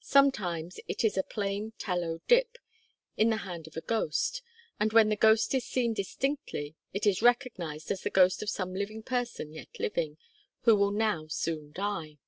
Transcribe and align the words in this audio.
Sometimes 0.00 0.78
it 0.86 1.02
is 1.02 1.18
a 1.18 1.24
plain 1.24 1.72
tallow 1.76 2.20
'dip' 2.28 2.56
in 3.16 3.30
the 3.30 3.38
hand 3.38 3.66
of 3.66 3.76
a 3.76 3.80
ghost, 3.80 4.40
and 4.78 4.92
when 4.92 5.08
the 5.08 5.16
ghost 5.16 5.52
is 5.56 5.64
seen 5.64 5.92
distinctly 5.92 6.76
it 6.92 7.04
is 7.04 7.20
recognised 7.20 7.90
as 7.90 8.02
the 8.02 8.08
ghost 8.08 8.44
of 8.44 8.48
some 8.48 8.76
person 9.04 9.52
yet 9.52 9.80
living, 9.80 10.18
who 10.60 10.76
will 10.76 10.92
now 10.92 11.26
soon 11.26 11.72
die. 11.72 12.18